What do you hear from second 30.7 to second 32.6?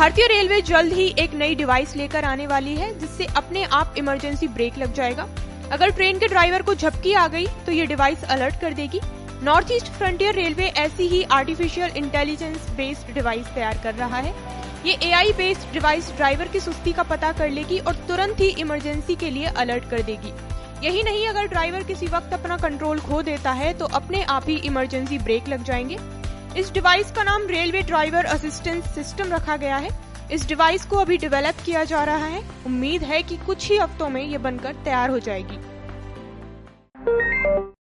को अभी डेवलप किया जा रहा है।